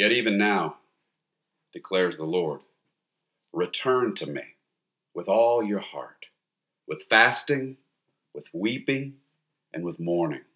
[0.00, 0.78] Yet even now,
[1.74, 2.60] declares the Lord,
[3.52, 4.54] return to me
[5.12, 6.24] with all your heart,
[6.88, 7.76] with fasting,
[8.32, 9.16] with weeping,
[9.74, 10.46] and with mourning,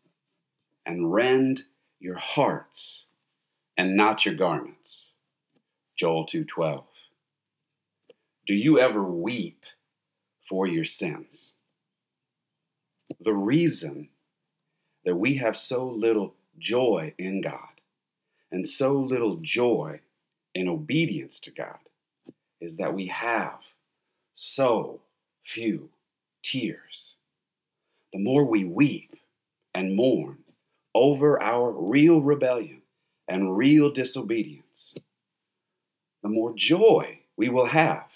[0.87, 1.65] and rend
[2.01, 3.04] your hearts
[3.77, 5.12] and not your garments.
[5.95, 6.87] Joel 2:12.
[8.47, 9.67] Do you ever weep
[10.49, 11.56] for your sins?
[13.21, 14.08] The reason
[15.04, 17.73] that we have so little joy in God
[18.55, 19.99] and so little joy
[20.55, 21.81] in obedience to God
[22.61, 23.59] is that we have
[24.33, 25.01] so
[25.43, 25.91] few
[26.41, 27.17] tears.
[28.12, 29.17] The more we weep
[29.75, 30.39] and mourn
[30.95, 32.83] over our real rebellion
[33.27, 34.95] and real disobedience,
[36.23, 38.07] the more joy we will have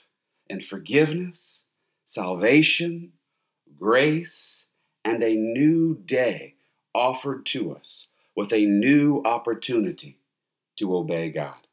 [0.48, 1.62] in forgiveness,
[2.04, 3.10] salvation,
[3.76, 4.66] grace,
[5.04, 6.54] and a new day
[6.94, 10.14] offered to us with a new opportunity
[10.78, 11.66] to obey God.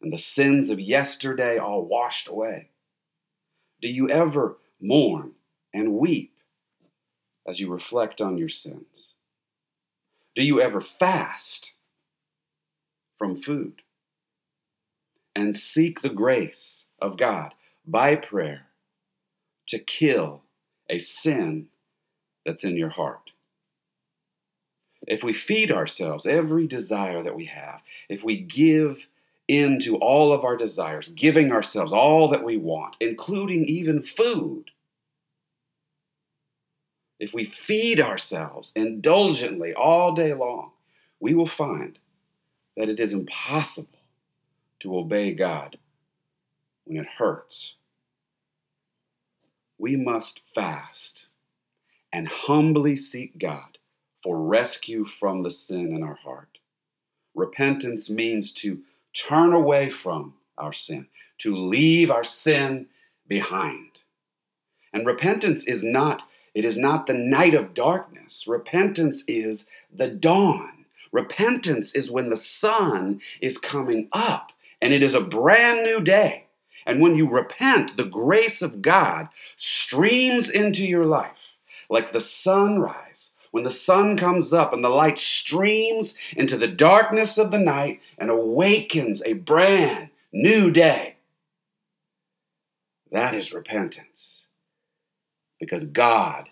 [0.00, 2.70] And the sins of yesterday all washed away.
[3.80, 5.32] Do you ever mourn
[5.72, 6.34] and weep
[7.46, 9.14] as you reflect on your sins?
[10.34, 11.74] Do you ever fast
[13.18, 13.82] from food
[15.34, 17.54] and seek the grace of God
[17.86, 18.66] by prayer
[19.68, 20.42] to kill
[20.88, 21.68] a sin
[22.44, 23.30] that's in your heart?
[25.06, 29.06] If we feed ourselves every desire that we have, if we give
[29.48, 34.70] into all of our desires, giving ourselves all that we want, including even food,
[37.18, 40.70] if we feed ourselves indulgently all day long,
[41.20, 41.98] we will find
[42.76, 43.98] that it is impossible
[44.80, 45.78] to obey God
[46.84, 47.74] when it hurts.
[49.78, 51.26] We must fast
[52.12, 53.78] and humbly seek God
[54.22, 56.58] for rescue from the sin in our heart.
[57.34, 58.80] Repentance means to
[59.14, 61.06] turn away from our sin,
[61.38, 62.86] to leave our sin
[63.26, 64.02] behind.
[64.92, 66.22] And repentance is not
[66.54, 68.46] it is not the night of darkness.
[68.46, 70.84] Repentance is the dawn.
[71.10, 76.46] Repentance is when the sun is coming up and it is a brand new day.
[76.84, 81.56] And when you repent, the grace of God streams into your life
[81.88, 83.32] like the sunrise.
[83.52, 88.00] When the sun comes up and the light streams into the darkness of the night
[88.18, 91.16] and awakens a brand new day.
[93.12, 94.46] That is repentance
[95.60, 96.48] because God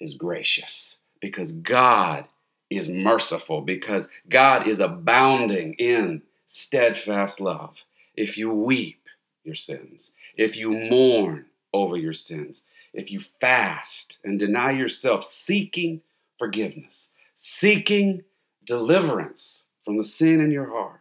[0.00, 2.26] is gracious, because God
[2.70, 7.76] is merciful, because God is abounding in steadfast love.
[8.16, 9.06] If you weep
[9.44, 11.44] your sins, if you mourn
[11.74, 12.64] over your sins,
[12.94, 16.00] if you fast and deny yourself, seeking
[16.42, 18.24] forgiveness, seeking
[18.66, 20.98] deliverance from the sin in your heart,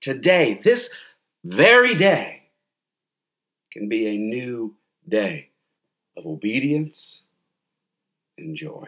[0.00, 0.90] today, this
[1.42, 2.44] very day,
[3.72, 4.76] can be a new
[5.08, 5.48] day
[6.16, 7.22] of obedience
[8.38, 8.86] and joy.